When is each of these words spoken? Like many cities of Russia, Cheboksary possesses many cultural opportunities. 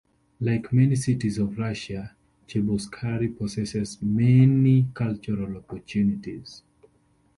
Like 0.39 0.73
many 0.73 0.95
cities 0.95 1.37
of 1.37 1.59
Russia, 1.59 2.15
Cheboksary 2.47 3.37
possesses 3.37 4.01
many 4.01 4.87
cultural 4.95 5.55
opportunities. 5.57 6.63